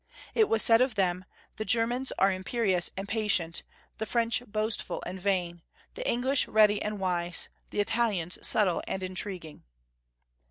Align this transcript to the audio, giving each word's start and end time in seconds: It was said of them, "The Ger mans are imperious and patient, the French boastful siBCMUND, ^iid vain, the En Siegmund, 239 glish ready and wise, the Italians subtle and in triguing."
It 0.33 0.49
was 0.49 0.63
said 0.63 0.81
of 0.81 0.95
them, 0.95 1.25
"The 1.57 1.63
Ger 1.63 1.85
mans 1.85 2.11
are 2.17 2.31
imperious 2.31 2.89
and 2.97 3.07
patient, 3.07 3.61
the 3.99 4.07
French 4.07 4.41
boastful 4.47 5.03
siBCMUND, 5.05 5.13
^iid 5.13 5.19
vain, 5.19 5.61
the 5.93 6.07
En 6.07 6.15
Siegmund, 6.23 6.37
239 6.37 6.37
glish 6.37 6.55
ready 6.57 6.81
and 6.81 6.99
wise, 6.99 7.49
the 7.69 7.79
Italians 7.81 8.39
subtle 8.41 8.81
and 8.87 9.03
in 9.03 9.13
triguing." 9.13 9.61